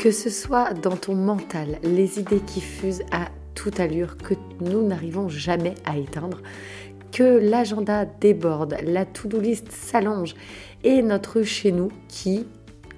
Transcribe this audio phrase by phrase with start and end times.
[0.00, 4.86] Que ce soit dans ton mental, les idées qui fusent à toute allure que nous
[4.86, 6.40] n'arrivons jamais à éteindre,
[7.10, 10.36] que l'agenda déborde, la to-do list s'allonge
[10.84, 12.46] et notre chez nous qui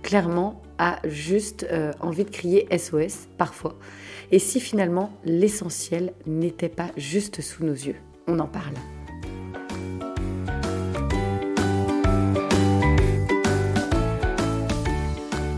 [0.02, 3.78] clairement a juste euh, envie de crier SOS parfois.
[4.30, 7.96] Et si finalement l'essentiel n'était pas juste sous nos yeux?
[8.28, 8.74] On en parle.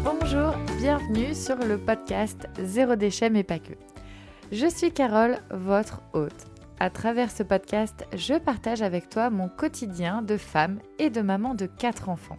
[0.05, 3.75] Bonjour, bienvenue sur le podcast Zéro déchet mais pas que.
[4.51, 6.47] Je suis Carole, votre hôte.
[6.81, 11.55] À travers ce podcast, je partage avec toi mon quotidien de femme et de maman
[11.55, 12.37] de quatre enfants.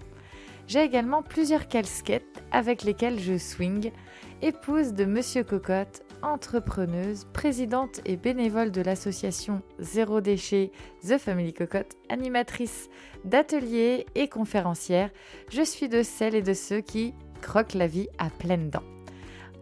[0.68, 3.94] J'ai également plusieurs casquettes avec lesquelles je swing,
[4.42, 10.74] épouse de Monsieur Cocotte, entrepreneuse, présidente et bénévole de l'association Zéro Déchet
[11.08, 12.90] The Family Cocotte, animatrice
[13.24, 15.12] d'ateliers et conférencière,
[15.50, 17.14] je suis de celles et de ceux qui
[17.44, 18.90] croquent la vie à pleines dents.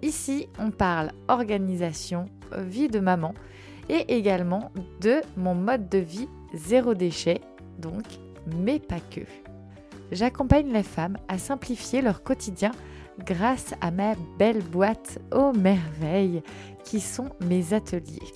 [0.01, 3.33] Ici, on parle organisation, vie de maman
[3.89, 7.41] et également de mon mode de vie zéro déchet,
[7.79, 8.03] donc,
[8.63, 9.21] mais pas que.
[10.11, 12.71] J'accompagne les femmes à simplifier leur quotidien
[13.25, 16.41] grâce à ma belle boîte aux merveilles
[16.83, 18.33] qui sont mes ateliers.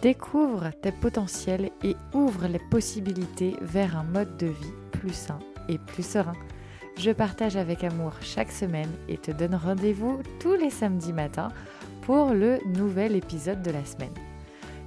[0.00, 5.78] Découvre tes potentiels et ouvre les possibilités vers un mode de vie plus sain et
[5.78, 6.34] plus serein.
[6.96, 11.52] Je partage avec amour chaque semaine et te donne rendez-vous tous les samedis matins
[12.02, 14.14] pour le nouvel épisode de la semaine.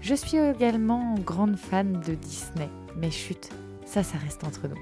[0.01, 3.49] Je suis également grande fan de Disney, mais chut,
[3.85, 4.75] ça ça reste entre nous.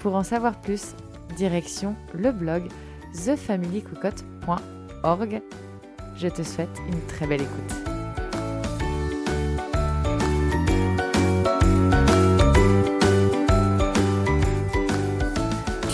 [0.00, 0.94] Pour en savoir plus,
[1.36, 2.68] direction le blog
[3.12, 5.42] thefamilycocotte.org.
[6.16, 7.95] Je te souhaite une très belle écoute.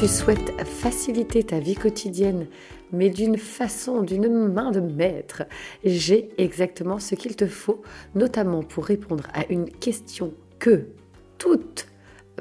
[0.02, 2.48] Tu faciliter ta vie quotidienne,
[2.90, 5.44] mais d'une façon, d'une main de maître.
[5.84, 7.82] J'ai exactement ce qu'il te faut,
[8.16, 10.88] notamment pour répondre à une question que
[11.38, 11.86] toute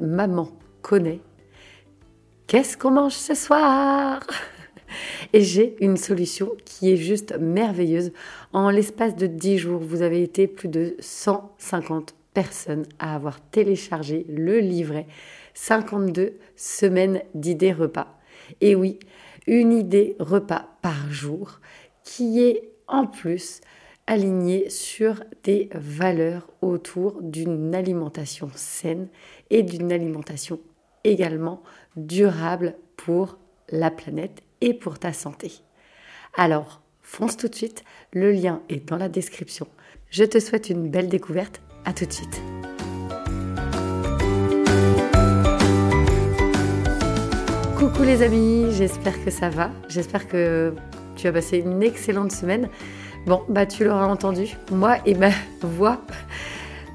[0.01, 0.49] maman
[0.81, 1.19] connaît.
[2.47, 4.21] Qu'est-ce qu'on mange ce soir?
[5.33, 8.11] Et j'ai une solution qui est juste merveilleuse.
[8.53, 14.25] En l'espace de 10 jours, vous avez été plus de 150 personnes à avoir téléchargé
[14.29, 15.05] le livret
[15.53, 18.19] 52 semaines d'idées repas.
[18.59, 18.99] Et oui,
[19.47, 21.59] une idée repas par jour
[22.03, 23.61] qui est en plus
[24.07, 29.07] alignée sur des valeurs autour d'une alimentation saine
[29.49, 30.59] et d'une alimentation
[31.03, 31.63] également
[31.95, 33.37] durable pour
[33.69, 35.51] la planète et pour ta santé.
[36.35, 39.67] Alors, fonce tout de suite, le lien est dans la description.
[40.09, 42.41] Je te souhaite une belle découverte, à tout de suite.
[47.91, 50.73] Coucou les amis, j'espère que ça va, j'espère que
[51.17, 52.69] tu as passé une excellente semaine.
[53.25, 55.31] Bon, bah tu l'auras entendu, moi et ma
[55.61, 56.01] voix,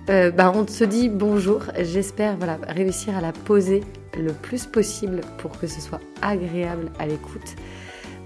[0.09, 3.85] euh, bah on se dit bonjour, j'espère voilà, réussir à la poser
[4.19, 7.57] le plus possible pour que ce soit agréable à l'écoute.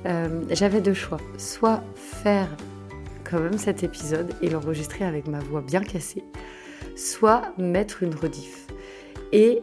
[0.06, 1.18] Euh, j'avais deux choix.
[1.38, 2.48] Soit faire
[3.24, 6.22] quand même cet épisode et l'enregistrer avec ma voix bien cassée,
[6.94, 8.68] soit mettre une rediff.
[9.32, 9.60] Et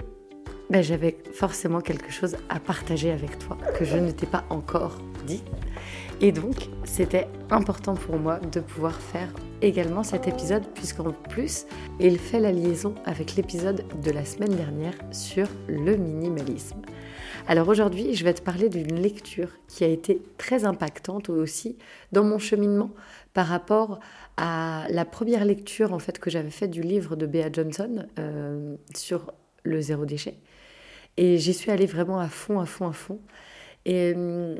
[0.69, 4.97] ben, j'avais forcément quelque chose à partager avec toi que je ne t'ai pas encore
[5.25, 5.44] dit.
[6.19, 11.66] Et donc, c'était important pour moi de pouvoir faire également cet épisode, puisqu'en plus,
[12.00, 16.81] il fait la liaison avec l'épisode de la semaine dernière sur le minimalisme.
[17.47, 21.77] Alors aujourd'hui, je vais te parler d'une lecture qui a été très impactante aussi
[22.11, 22.91] dans mon cheminement
[23.33, 24.00] par rapport
[24.35, 28.75] à la première lecture en fait que j'avais faite du livre de Bea Johnson euh,
[28.94, 29.31] sur
[29.63, 30.35] le zéro déchet.
[31.17, 33.19] Et j'y suis allée vraiment à fond, à fond, à fond.
[33.85, 34.55] Et euh,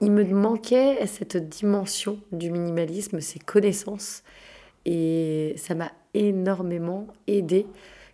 [0.00, 4.22] il me manquait cette dimension du minimalisme, ces connaissances.
[4.86, 7.66] Et ça m'a énormément aidé,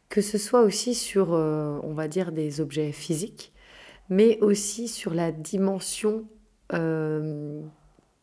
[0.08, 3.52] que ce soit aussi sur, euh, on va dire, des objets physiques,
[4.08, 6.24] mais aussi sur la dimension
[6.72, 7.60] euh,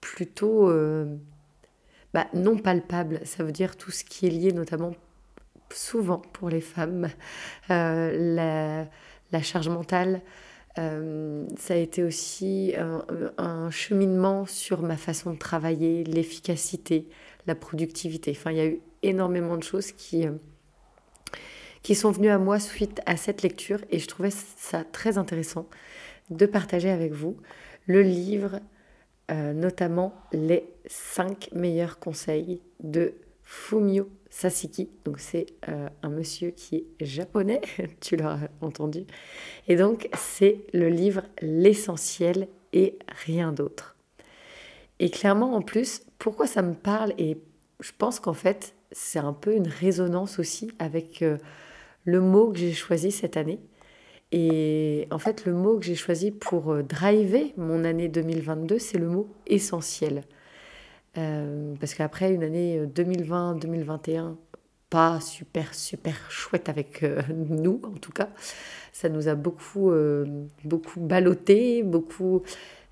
[0.01, 0.69] plutôt
[2.13, 3.21] bah, non palpable.
[3.23, 4.91] Ça veut dire tout ce qui est lié notamment
[5.69, 7.09] souvent pour les femmes,
[9.31, 10.21] la charge mentale.
[10.77, 12.73] Euh, ça a été aussi
[13.37, 17.07] un, cheminement sur ma façon de travailler, l'efficacité,
[17.47, 18.31] la productivité.
[18.31, 20.33] Enfin, il y a eu énormément de choses qui, euh,
[21.81, 25.67] qui sont venues à moi suite à cette lecture et je trouvais ça très intéressant
[26.29, 27.37] de partager avec vous
[27.87, 28.59] le livre,
[29.31, 33.13] euh, notamment les 5 meilleurs conseils de
[33.43, 34.87] Fumio Sasiki.
[35.03, 37.59] Donc c'est euh, un monsieur qui est japonais,
[38.01, 39.05] tu l'auras entendu.
[39.67, 43.95] Et donc c'est le livre L'essentiel et rien d'autre.
[44.99, 47.37] Et clairement, en plus, pourquoi ça me parle Et
[47.79, 51.37] je pense qu'en fait, c'est un peu une résonance aussi avec euh,
[52.03, 53.59] le mot que j'ai choisi cette année.
[54.31, 58.99] Et en fait, le mot que j'ai choisi pour euh, driver mon année 2022, c'est
[58.99, 60.23] le mot essentiel.
[61.17, 64.35] Euh, parce qu'après une année 2020-2021,
[64.89, 67.03] pas super, super chouette avec
[67.33, 68.29] nous, en tout cas,
[68.93, 69.91] ça nous a beaucoup,
[70.63, 72.43] beaucoup ballotté, beaucoup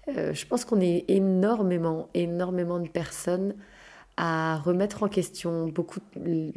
[0.07, 3.55] euh, je pense qu'on est énormément, énormément de personnes
[4.17, 5.99] à remettre en question beaucoup,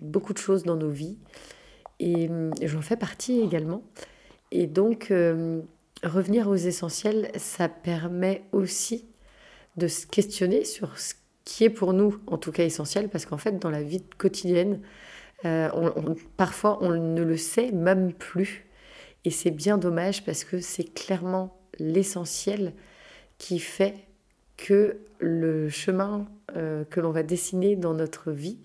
[0.00, 1.18] beaucoup de choses dans nos vies.
[1.98, 2.30] Et,
[2.62, 3.82] j'en fais partie également.
[4.52, 5.62] Et donc, euh,
[6.04, 9.06] revenir aux essentiels, ça permet aussi
[9.76, 11.14] de se questionner sur ce
[11.48, 14.82] qui est pour nous, en tout cas essentiel, parce qu'en fait, dans la vie quotidienne,
[15.46, 15.70] euh,
[16.36, 18.66] parfois on ne le sait même plus.
[19.24, 22.74] Et c'est bien dommage parce que c'est clairement l'essentiel
[23.38, 23.94] qui fait
[24.58, 28.58] que le chemin euh, que l'on va dessiner dans notre vie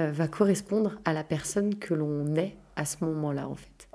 [0.00, 3.88] euh, va correspondre à la personne que l'on est à ce moment-là en fait.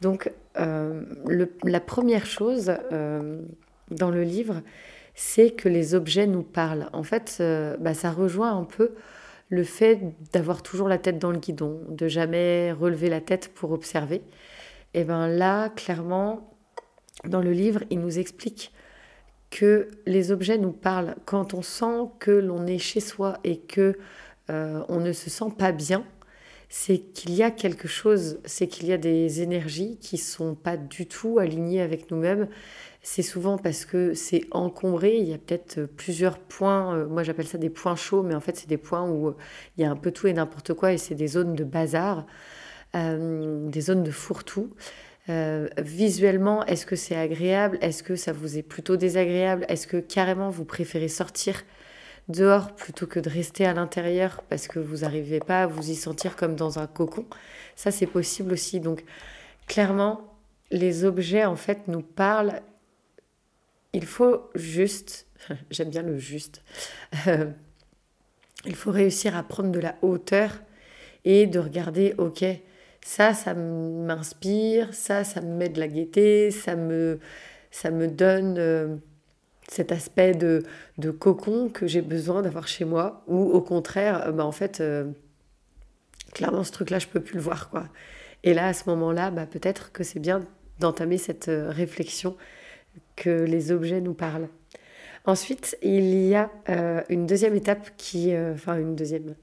[0.00, 2.76] Donc la première chose
[3.90, 4.60] dans le livre,
[5.14, 6.88] c'est que les objets nous parlent.
[6.92, 7.42] En fait,
[7.80, 8.94] bah, ça rejoint un peu
[9.48, 10.00] le fait
[10.32, 14.22] d'avoir toujours la tête dans le guidon, de jamais relever la tête pour observer.
[14.94, 16.54] Et bien là, clairement,
[17.24, 18.72] dans le livre, il nous explique
[19.50, 21.14] que les objets nous parlent.
[21.26, 23.96] Quand on sent que l'on est chez soi et que
[24.50, 26.04] euh, on ne se sent pas bien,
[26.68, 30.76] c'est qu'il y a quelque chose, c'est qu'il y a des énergies qui sont pas
[30.76, 32.48] du tout alignées avec nous-mêmes.
[33.06, 35.18] C'est souvent parce que c'est encombré.
[35.18, 36.96] Il y a peut-être plusieurs points.
[36.96, 39.36] Euh, moi, j'appelle ça des points chauds, mais en fait, c'est des points où euh,
[39.76, 42.26] il y a un peu tout et n'importe quoi, et c'est des zones de bazar,
[42.94, 44.70] des zones de fourre-tout.
[45.28, 47.76] Euh, visuellement, est-ce que c'est agréable?
[47.82, 49.66] Est-ce que ça vous est plutôt désagréable?
[49.68, 51.62] Est-ce que carrément vous préférez sortir
[52.28, 55.94] dehors plutôt que de rester à l'intérieur parce que vous n'arrivez pas à vous y
[55.94, 57.26] sentir comme dans un cocon?
[57.76, 58.80] Ça, c'est possible aussi.
[58.80, 59.04] Donc,
[59.66, 60.22] clairement,
[60.70, 62.62] les objets, en fait, nous parlent.
[63.94, 65.28] Il faut juste,
[65.70, 66.62] j'aime bien le juste,
[67.28, 67.46] euh,
[68.66, 70.50] il faut réussir à prendre de la hauteur
[71.24, 72.44] et de regarder, ok,
[73.02, 77.20] ça, ça m'inspire, ça, ça me met de la gaieté, ça me,
[78.08, 78.96] donne euh,
[79.68, 80.64] cet aspect de,
[81.12, 84.82] cocon que j'ai besoin d'avoir chez moi, ou au contraire, euh, bah, en fait,
[86.32, 87.84] clairement, ce truc-là, je peux plus le voir, quoi.
[88.42, 90.44] Et là, à ce moment-là, bah, peut-être que c'est bien
[90.80, 92.36] d'entamer cette réflexion
[93.16, 94.48] que les objets nous parlent.
[95.26, 96.50] Ensuite, il y a
[97.08, 99.34] une deuxième étape qui, enfin une deuxième,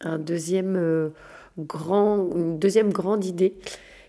[0.00, 1.12] un deuxième
[1.58, 3.54] grand, une deuxième grande idée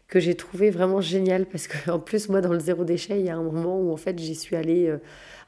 [0.10, 3.30] que j'ai trouvé vraiment géniale parce qu'en plus moi dans le zéro déchet il y
[3.30, 4.98] a un moment où en fait j'y suis allée euh,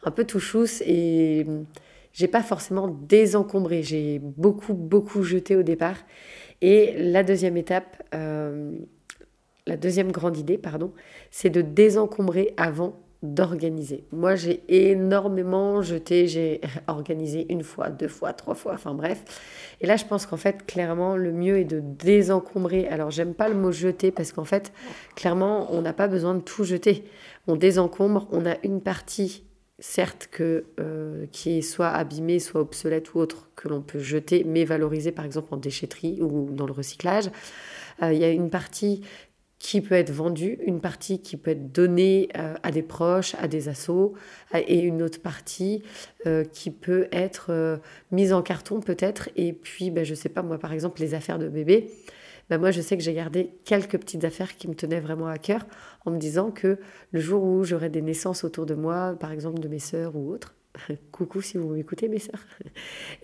[0.03, 1.65] un peu tout chousse et hum,
[2.13, 5.97] j'ai pas forcément désencombré j'ai beaucoup beaucoup jeté au départ
[6.61, 8.71] et la deuxième étape euh,
[9.71, 10.93] la deuxième grande idée pardon
[11.31, 14.03] c'est de désencombrer avant d'organiser.
[14.11, 19.23] Moi, j'ai énormément jeté, j'ai organisé une fois, deux fois, trois fois, enfin bref.
[19.79, 22.87] Et là, je pense qu'en fait, clairement, le mieux est de désencombrer.
[22.87, 24.73] Alors, j'aime pas le mot jeter parce qu'en fait,
[25.15, 27.03] clairement, on n'a pas besoin de tout jeter.
[27.47, 29.43] On désencombre, on a une partie,
[29.77, 34.43] certes, que, euh, qui est soit abîmée, soit obsolète ou autre, que l'on peut jeter,
[34.45, 37.29] mais valoriser par exemple en déchetterie ou dans le recyclage.
[38.01, 39.01] Euh, il y a une partie
[39.61, 43.47] qui peut être vendue, une partie qui peut être donnée euh, à des proches, à
[43.47, 44.13] des assos,
[44.55, 45.83] et une autre partie
[46.25, 47.77] euh, qui peut être euh,
[48.11, 49.29] mise en carton peut-être.
[49.35, 51.91] Et puis, ben, je sais pas, moi par exemple, les affaires de bébé,
[52.49, 55.37] ben, moi je sais que j'ai gardé quelques petites affaires qui me tenaient vraiment à
[55.37, 55.67] cœur
[56.05, 56.79] en me disant que
[57.11, 60.31] le jour où j'aurai des naissances autour de moi, par exemple de mes sœurs ou
[60.33, 60.55] autres,
[61.11, 62.69] coucou si vous m'écoutez mes sœurs, et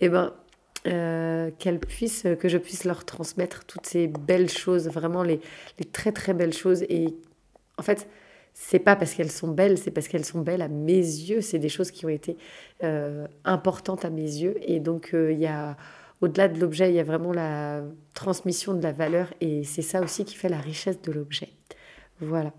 [0.06, 0.34] eh ben
[0.88, 5.40] euh, qu'elles puissent, que je puisse leur transmettre toutes ces belles choses, vraiment les,
[5.78, 6.82] les très très belles choses.
[6.88, 7.14] Et
[7.76, 8.08] en fait,
[8.60, 11.40] c'est pas parce qu'elles sont belles, c'est parce qu'elles sont belles à mes yeux.
[11.40, 12.36] C'est des choses qui ont été
[12.82, 14.56] euh, importantes à mes yeux.
[14.62, 15.76] Et donc, euh, il y a,
[16.20, 17.82] au-delà de l'objet, il y a vraiment la
[18.14, 19.32] transmission de la valeur.
[19.40, 21.50] Et c'est ça aussi qui fait la richesse de l'objet.
[22.20, 22.52] Voilà.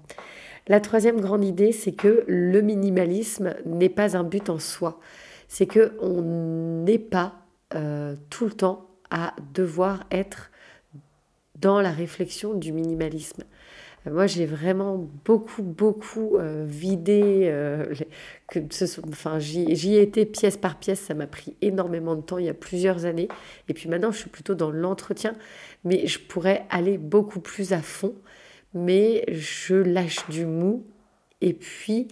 [0.68, 5.00] La troisième grande idée, c'est que le minimalisme n'est pas un but en soi.
[5.48, 7.46] C'est que on n'est pas
[7.76, 10.50] euh, tout le temps à devoir être
[11.56, 13.44] dans la réflexion du minimalisme.
[14.08, 17.54] Euh, moi, j'ai vraiment beaucoup, beaucoup euh, vidé.
[18.48, 21.00] que ce, enfin, j'y ai été pièce par pièce.
[21.02, 23.28] Ça m'a pris énormément de temps il y a plusieurs années.
[23.68, 25.36] Et puis maintenant, je suis plutôt dans l'entretien.
[25.84, 28.16] Mais je pourrais aller beaucoup plus à fond.
[28.74, 30.86] Mais je lâche du mou.
[31.42, 32.08] Et puis,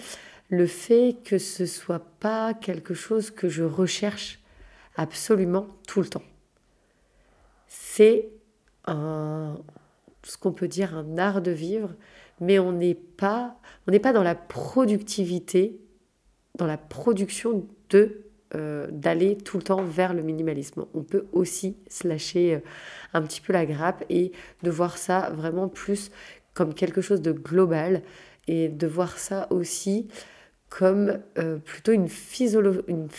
[0.50, 4.40] le fait que ce soit pas quelque chose que je recherche
[4.98, 6.24] absolument tout le temps.
[7.68, 8.30] C'est
[8.86, 11.94] ce qu'on peut dire un art de vivre,
[12.40, 13.58] mais on n'est pas,
[14.02, 15.80] pas dans la productivité,
[16.58, 20.86] dans la production de euh, d'aller tout le temps vers le minimalisme.
[20.94, 22.60] On peut aussi se lâcher euh,
[23.14, 24.32] un petit peu la grappe et
[24.64, 26.12] de voir ça vraiment plus
[26.54, 28.04] comme quelque chose de global
[28.48, 30.08] et de voir ça aussi
[30.70, 32.08] comme euh, plutôt une,
[32.88, 33.10] une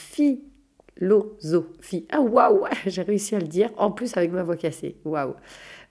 [0.98, 2.06] philosophie.
[2.10, 4.96] Ah waouh, j'ai réussi à le dire, en plus avec ma voix cassée.
[5.04, 5.34] Waouh,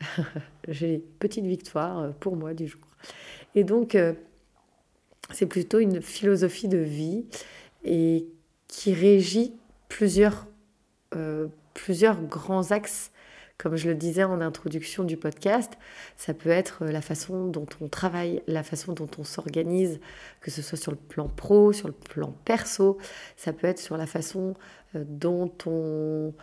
[0.68, 2.82] j'ai une petite victoire pour moi du jour.
[3.56, 3.98] Et donc,
[5.32, 7.26] c'est plutôt une philosophie de vie
[7.84, 8.28] et
[8.68, 9.54] qui régit
[9.90, 10.48] plusieurs,
[11.16, 13.12] euh, plusieurs grands axes.
[13.58, 15.74] Comme je le disais en introduction du podcast,
[16.16, 20.00] ça peut être la façon dont on travaille, la façon dont on s'organise,
[20.42, 22.98] que ce soit sur le plan pro, sur le plan perso,
[23.36, 24.54] ça peut être sur la façon
[24.96, 26.34] euh, dont on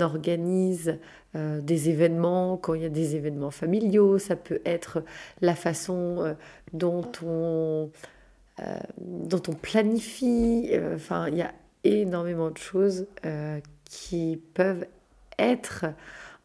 [0.00, 0.98] organise
[1.36, 5.04] euh, des événements, quand il y a des événements familiaux, ça peut être
[5.40, 6.34] la façon
[6.72, 7.90] dont on,
[8.98, 11.52] dont on planifie, enfin il y a
[11.86, 14.86] énormément de choses euh, qui peuvent
[15.38, 15.86] être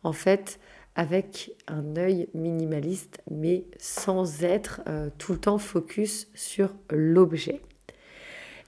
[0.03, 0.60] en fait
[0.96, 7.62] avec un œil minimaliste, mais sans être euh, tout le temps focus sur l'objet.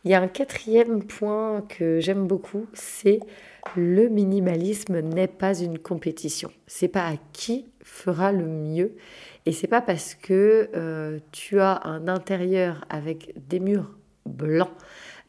[0.05, 3.19] Il y a un quatrième point que j'aime beaucoup, c'est
[3.77, 6.51] le minimalisme n'est pas une compétition.
[6.67, 8.95] C'est pas à qui fera le mieux,
[9.45, 13.91] et c'est pas parce que euh, tu as un intérieur avec des murs
[14.25, 14.71] blancs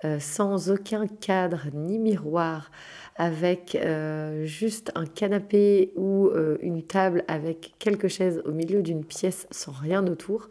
[0.04, 2.70] euh, sans aucun cadre ni miroir,
[3.16, 9.04] avec euh, juste un canapé ou euh, une table avec quelques chaises au milieu d'une
[9.04, 10.48] pièce sans rien autour,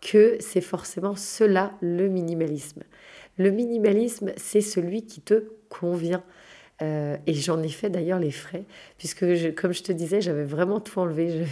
[0.00, 2.82] que c'est forcément cela le minimalisme.
[3.36, 6.22] Le minimalisme, c'est celui qui te convient.
[6.80, 8.64] et j'en ai fait d'ailleurs les frais,
[8.98, 9.24] puisque
[9.54, 11.46] comme je te disais, j'avais vraiment tout enlevé.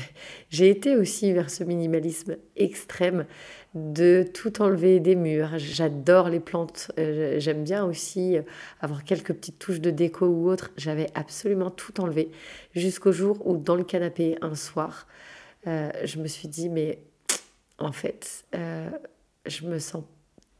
[0.51, 3.25] J'ai été aussi vers ce minimalisme extrême
[3.75, 5.59] de tout enlever des murs.
[5.59, 6.91] J'adore les plantes.
[6.99, 8.43] Euh, j'aime bien aussi euh,
[8.81, 10.71] avoir quelques petites touches de déco ou autre.
[10.77, 12.31] J'avais absolument tout enlevé
[12.75, 15.07] jusqu'au jour où dans le canapé un soir,
[15.67, 16.99] euh, je me suis dit mais
[17.79, 20.05] en fait, je me sens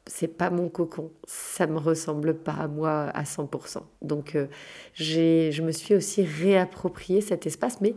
[0.07, 3.83] c'est pas mon cocon, ça me ressemble pas à moi à 100%.
[4.01, 4.37] Donc
[4.95, 7.95] je me suis aussi réapproprié cet espace, mais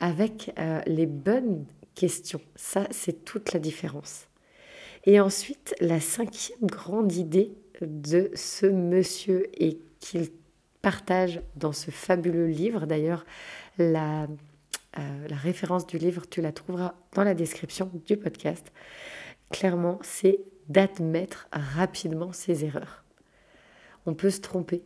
[0.00, 0.54] avec
[0.86, 2.40] les bonnes questions.
[2.56, 4.28] Ça, c'est toute la différence.
[5.04, 10.28] Et ensuite, la cinquième grande idée de ce monsieur et qu'il
[10.80, 13.24] partage dans ce fabuleux livre, d'ailleurs,
[13.78, 14.24] la,
[14.98, 18.72] euh, la référence du livre, tu la trouveras dans la description du podcast.
[19.50, 23.04] Clairement, c'est d'admettre rapidement ses erreurs.
[24.06, 24.82] On peut se tromper,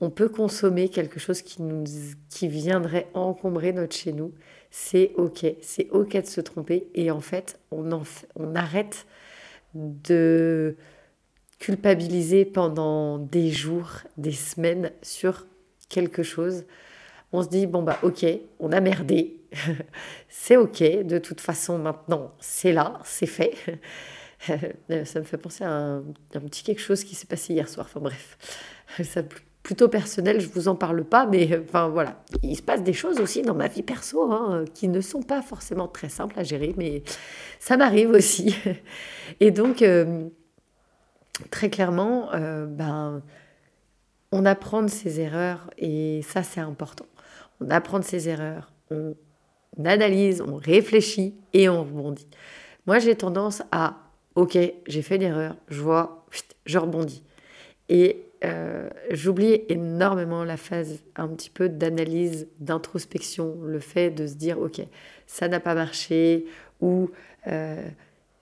[0.00, 1.84] on peut consommer quelque chose qui, nous,
[2.28, 4.32] qui viendrait encombrer notre chez nous.
[4.70, 8.02] C'est ok, c'est ok de se tromper et en fait, on, en,
[8.36, 9.06] on arrête
[9.74, 10.76] de
[11.58, 15.46] culpabiliser pendant des jours, des semaines sur
[15.88, 16.64] quelque chose.
[17.32, 18.26] On se dit, bon bah ok,
[18.58, 19.36] on a merdé,
[20.28, 23.54] c'est ok, de toute façon maintenant c'est là, c'est fait.
[25.04, 28.00] Ça me fait penser à un, petit quelque chose qui s'est passé hier soir, enfin
[28.00, 28.38] bref,
[29.04, 29.22] ça
[29.70, 33.20] plutôt personnel, je vous en parle pas, mais enfin voilà, il se passe des choses
[33.20, 36.74] aussi dans ma vie perso hein, qui ne sont pas forcément très simples à gérer,
[36.76, 37.04] mais
[37.60, 38.56] ça m'arrive aussi.
[39.38, 40.24] Et donc, euh,
[41.52, 43.22] très clairement, euh, ben,
[44.32, 47.06] on apprend de ses erreurs et ça c'est important.
[47.60, 49.14] On apprend de ses erreurs, on
[49.84, 52.26] analyse, on réfléchit et on rebondit.
[52.86, 53.98] Moi j'ai tendance à,
[54.34, 54.58] ok,
[54.88, 56.26] j'ai fait une erreur, je vois,
[56.66, 57.22] je rebondis.
[57.88, 64.34] Et euh, j'oublie énormément la phase un petit peu d'analyse, d'introspection, le fait de se
[64.34, 64.80] dire, ok,
[65.26, 66.46] ça n'a pas marché,
[66.80, 67.10] ou
[67.48, 67.82] euh,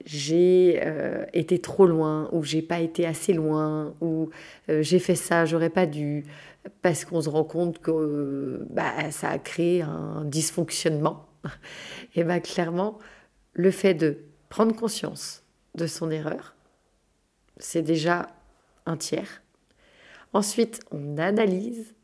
[0.05, 4.29] j'ai euh, été trop loin, ou j'ai pas été assez loin, ou
[4.69, 6.23] j'ai fait ça, j'aurais pas dû,
[6.81, 11.25] parce qu'on se rend compte que bah, ça a créé un dysfonctionnement.
[12.15, 12.99] Et bien clairement,
[13.53, 15.43] le fait de prendre conscience
[15.75, 16.55] de son erreur,
[17.57, 18.27] c'est déjà
[18.85, 19.41] un tiers
[20.33, 21.95] Ensuite, on analyse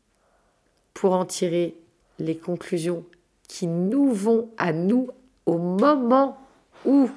[0.94, 1.76] pour en tirer
[2.18, 3.04] les conclusions
[3.48, 5.10] qui nous vont à nous
[5.44, 6.38] au moment
[6.84, 7.08] où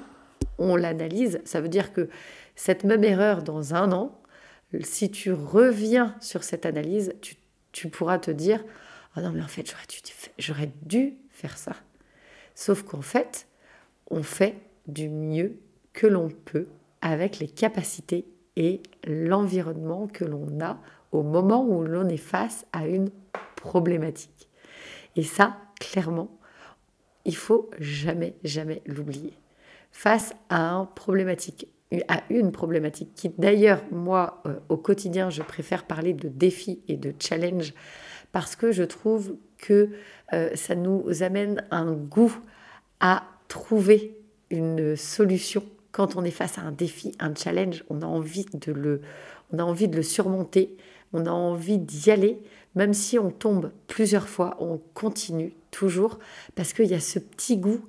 [0.58, 1.42] on l'analyse.
[1.46, 2.10] Ça veut dire que
[2.56, 4.20] cette même erreur dans un an,
[4.82, 7.14] si tu reviens sur cette analyse,
[7.72, 8.64] tu, pourras te dire
[9.16, 9.98] oh non mais en fait j'aurais dû,
[10.38, 11.74] j'aurais dû faire ça.
[12.54, 13.48] Sauf qu'en fait,
[14.12, 14.56] on fait
[14.88, 15.58] du mieux
[15.94, 16.68] que l'on peut
[17.02, 18.26] avec les capacités
[18.56, 20.80] et l'environnement que l'on a
[21.12, 23.10] au moment où l'on est face à une
[23.56, 24.50] problématique.
[25.16, 26.30] Et ça, clairement,
[27.26, 29.34] il faut jamais, jamais l'oublier.
[29.92, 31.68] Face à un problématique,
[32.08, 36.98] à une problématique qui d'ailleurs, moi, euh, au quotidien, je préfère parler de défi et
[36.98, 37.74] de challenge
[38.32, 39.90] parce que je trouve que
[40.34, 42.36] euh, ça nous amène un goût
[43.00, 44.16] à trouver
[44.52, 48.72] une solution quand on est face à un défi, un challenge, on a envie de
[48.72, 49.02] le,
[49.52, 50.76] on a envie de le surmonter,
[51.14, 52.40] on a envie d'y aller,
[52.76, 56.20] même si on tombe plusieurs fois, on continue toujours
[56.56, 57.82] parce qu'il y a ce petit goût.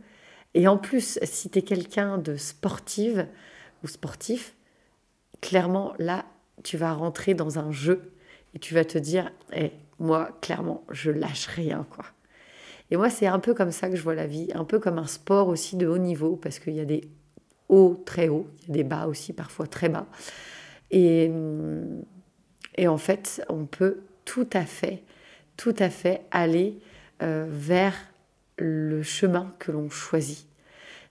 [0.54, 3.26] Et en plus, si tu es quelqu'un de sportive,
[3.82, 4.54] ou sportif,
[5.40, 6.24] clairement, là,
[6.62, 8.12] tu vas rentrer dans un jeu
[8.54, 12.04] et tu vas te dire, eh, moi, clairement, je lâche rien, quoi.
[12.90, 14.98] Et moi, c'est un peu comme ça que je vois la vie, un peu comme
[14.98, 17.08] un sport aussi de haut niveau, parce qu'il y a des
[18.04, 20.06] très hauts, il y a des bas aussi parfois très bas.
[20.90, 21.30] Et,
[22.76, 25.02] et en fait, on peut tout à fait,
[25.56, 26.78] tout à fait aller
[27.22, 27.94] euh, vers
[28.56, 30.46] le chemin que l'on choisit.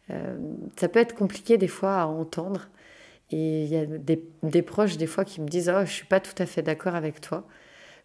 [0.09, 0.37] Euh,
[0.75, 2.69] ça peut être compliqué des fois à entendre.
[3.31, 6.19] Et il y a des, proches des fois qui me disent oh, je suis pas
[6.19, 7.45] tout à fait d'accord avec toi.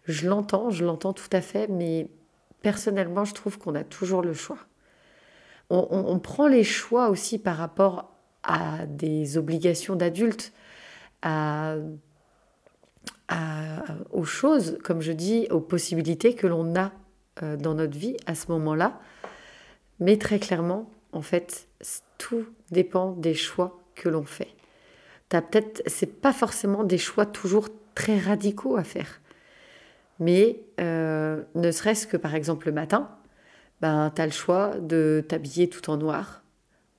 [0.05, 2.07] Je l'entends, je l'entends tout à fait, mais
[2.61, 4.59] personnellement, je trouve qu'on a toujours le choix.
[5.71, 8.14] On, prend les choix aussi par rapport
[8.45, 10.53] à des obligations d'adultes,
[11.21, 11.75] à,
[14.11, 16.91] aux choses, comme je dis, aux possibilités que l'on a
[17.43, 18.99] euh, dans notre vie à ce moment-là.
[19.99, 21.67] Mais très clairement, en fait,
[22.17, 24.49] tout dépend des choix que l'on fait.
[25.29, 29.21] T'as peut-être, c'est pas forcément des choix toujours très radicaux à faire,
[30.19, 33.09] mais euh, ne serait-ce que par exemple le matin,
[33.81, 36.44] ben as le choix de t'habiller tout en noir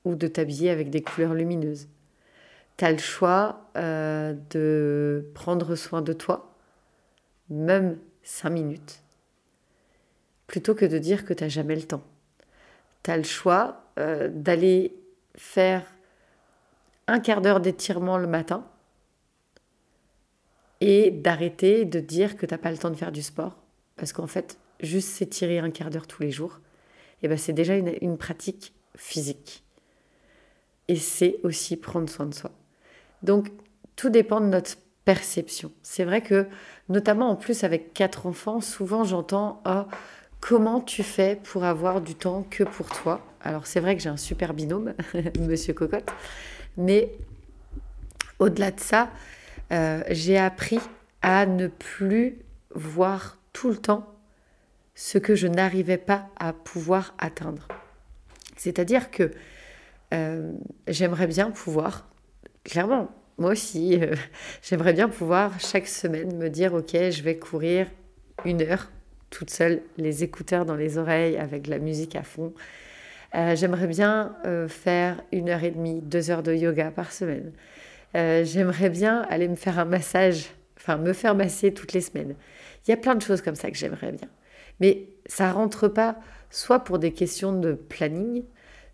[0.06, 1.88] ou de t'habiller avec des couleurs lumineuses.
[2.78, 6.54] Tu as le choix euh, de prendre soin de toi,
[7.50, 9.02] même cinq minutes,
[10.46, 12.02] plutôt que de dire que tu n'as jamais le temps
[13.06, 14.96] tu as le choix euh, d'aller
[15.36, 15.86] faire
[17.06, 18.66] un quart d'heure d'étirement le matin
[20.80, 23.56] et d'arrêter de dire que tu n'as pas le temps de faire du sport.
[23.94, 26.58] Parce qu'en fait, juste s'étirer un quart d'heure tous les jours,
[27.22, 29.62] eh ben c'est déjà une pratique physique.
[30.88, 32.50] Et c'est aussi prendre soin de soi.
[33.22, 33.48] Donc,
[33.96, 35.72] tout dépend de notre perception.
[35.82, 36.46] C'est vrai que,
[36.88, 39.84] notamment en plus avec quatre enfants, souvent j'entends oh,
[40.40, 43.20] Comment tu fais pour avoir du temps que pour toi?
[43.40, 44.94] Alors c'est vrai que j'ai un super binôme,
[45.40, 46.08] Monsieur Cocotte,
[46.76, 47.10] mais
[48.38, 49.10] au-delà de ça,
[49.72, 50.78] euh, j'ai appris
[51.22, 52.38] à ne plus
[52.74, 54.14] voir tout le temps
[54.94, 57.66] ce que je n'arrivais pas à pouvoir atteindre.
[58.56, 59.32] C'est-à-dire que
[60.14, 60.52] euh,
[60.86, 62.08] j'aimerais bien pouvoir,
[62.64, 64.14] clairement, moi aussi, euh,
[64.62, 67.88] j'aimerais bien pouvoir chaque semaine me dire, ok, je vais courir
[68.44, 68.90] une heure
[69.30, 72.54] toute seule, les écouteurs dans les oreilles avec la musique à fond.
[73.34, 74.36] Euh, j'aimerais bien
[74.68, 77.52] faire une heure et demie, deux heures de yoga par semaine.
[78.14, 80.46] J'aimerais bien aller me faire un massage,
[80.78, 82.34] enfin me faire masser toutes les semaines.
[82.86, 84.28] Il y a plein de choses comme ça que j'aimerais bien.
[84.80, 86.16] Mais ça rentre pas
[86.50, 88.44] soit pour des questions de planning,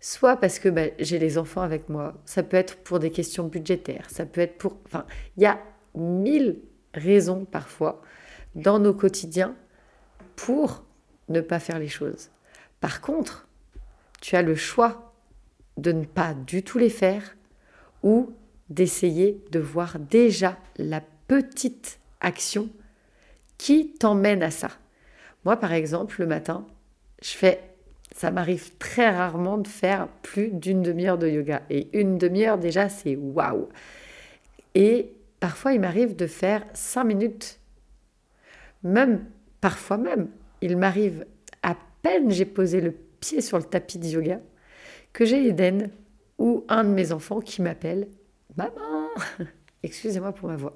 [0.03, 2.13] soit parce que bah, j'ai les enfants avec moi.
[2.25, 4.09] Ça peut être pour des questions budgétaires.
[4.09, 4.77] Ça peut être pour.
[4.85, 5.05] Enfin,
[5.37, 5.59] il y a
[5.95, 6.59] mille
[6.93, 8.01] raisons parfois
[8.53, 9.55] dans nos quotidiens
[10.35, 10.83] pour
[11.29, 12.29] ne pas faire les choses.
[12.81, 13.47] Par contre,
[14.19, 15.13] tu as le choix
[15.77, 17.37] de ne pas du tout les faire
[18.03, 18.33] ou
[18.69, 22.69] d'essayer de voir déjà la petite action
[23.57, 24.69] qui t'emmène à ça.
[25.45, 26.67] Moi, par exemple, le matin,
[27.21, 27.72] je fais,
[28.13, 31.63] ça m'arrive très rarement de faire plus d'une demi-heure de yoga.
[31.69, 33.67] Et une demi-heure, déjà, c'est waouh.
[34.75, 37.59] Et parfois, il m'arrive de faire cinq minutes.
[38.83, 39.25] Même
[39.63, 40.27] Parfois même,
[40.61, 41.25] il m'arrive
[41.61, 44.41] à peine j'ai posé le pied sur le tapis de yoga
[45.13, 45.89] que j'ai Eden
[46.37, 48.09] ou un de mes enfants qui m'appelle
[48.57, 49.07] Maman
[49.83, 50.75] Excusez-moi pour ma voix.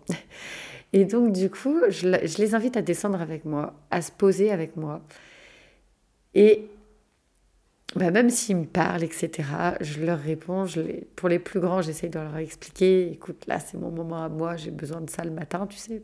[0.93, 4.77] Et donc, du coup, je, les invite à descendre avec moi, à se poser avec
[4.77, 5.01] moi.
[6.33, 6.69] Et
[7.97, 9.49] bah, même s'ils me parlent, etc.,
[9.81, 10.65] je leur réponds.
[11.15, 14.55] Pour les plus grands, j'essaye de leur expliquer écoute, là, c'est mon moment à moi,
[14.55, 16.01] j'ai besoin de ça le matin, tu sais.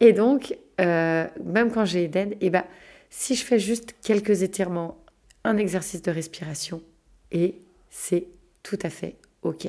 [0.00, 2.64] Et donc, euh, même quand j'ai Eden, et eh ben,
[3.10, 4.98] si je fais juste quelques étirements,
[5.44, 6.82] un exercice de respiration,
[7.30, 7.60] et
[7.90, 8.26] c'est
[8.62, 9.68] tout à fait OK.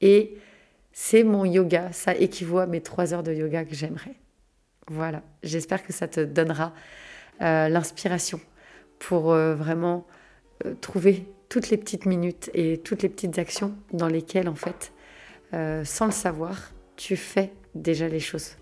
[0.00, 0.36] Et
[0.92, 4.14] c'est mon yoga, ça équivaut à mes trois heures de yoga que j'aimerais.
[4.88, 6.72] Voilà, j'espère que ça te donnera
[7.42, 8.40] euh, l'inspiration
[8.98, 10.06] pour euh, vraiment
[10.80, 14.92] trouver toutes les petites minutes et toutes les petites actions dans lesquelles, en fait,
[15.84, 18.56] sans le savoir, tu fais déjà les choses.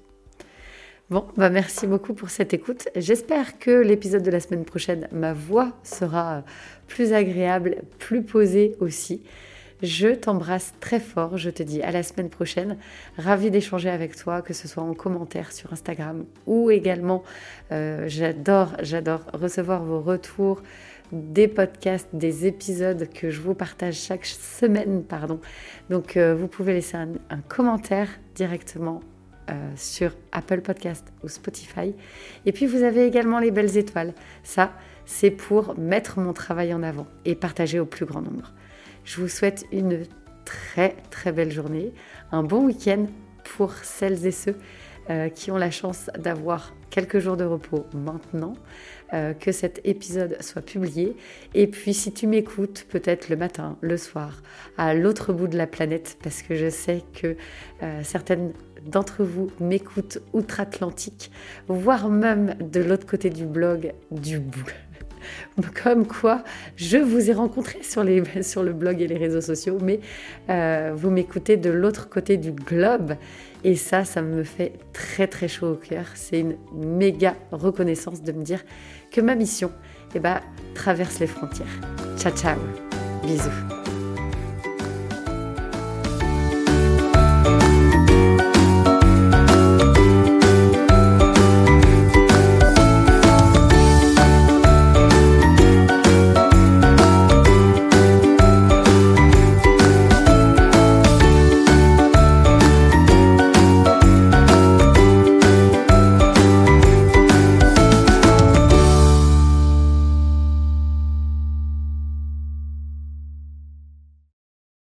[1.11, 2.89] Bon, bah merci beaucoup pour cette écoute.
[2.97, 6.45] J'espère que l'épisode de la semaine prochaine, ma voix sera
[6.89, 9.23] plus agréable, plus posée aussi.
[9.83, 12.79] Je t'embrasse très fort, je te dis à la semaine prochaine.
[13.19, 17.23] Ravi d'échanger avec toi, que ce soit en commentaire sur Instagram ou également,
[17.71, 20.63] euh, j'adore, j'adore recevoir vos retours
[21.15, 25.41] des podcasts, des épisodes que je vous partage chaque semaine, pardon.
[25.91, 29.01] Donc euh, vous pouvez laisser un, commentaire directement
[29.51, 31.95] euh, sur Apple Podcast ou Spotify.
[32.47, 34.15] Et puis vous avez également les belles étoiles.
[34.43, 34.73] Ça,
[35.07, 38.53] c'est pour mettre mon travail en avant et partager au plus grand nombre.
[39.05, 40.03] Je vous souhaite une
[40.45, 41.93] très très belle journée,
[42.33, 43.07] un bon week-end
[43.57, 44.57] pour celles et ceux
[45.11, 48.55] euh, qui ont la chance d'avoir quelques jours de repos maintenant,
[49.13, 51.15] euh, que cet épisode soit publié.
[51.53, 54.43] Et puis si tu m'écoutes peut-être le matin, le soir,
[54.79, 57.37] à l'autre bout de la planète, parce que je sais que
[57.83, 58.53] euh, certaines
[58.87, 61.31] d'entre vous m'écoutent outre-Atlantique,
[61.69, 64.73] voire même de l'autre côté du blog, du bout
[65.83, 66.43] comme quoi
[66.77, 70.01] je vous ai rencontré sur, le blog et les réseaux sociaux, mais
[70.51, 73.15] euh, vous m'écoutez de l'autre côté du globe.
[73.65, 76.05] Et ça, ça me fait très très chaud au cœur.
[76.15, 78.63] C'est une méga reconnaissance de me dire
[79.11, 79.73] que ma mission
[80.15, 80.41] eh ben,
[80.75, 81.81] traverse les frontières.
[82.19, 82.59] Ciao ciao,
[83.23, 83.84] bisous.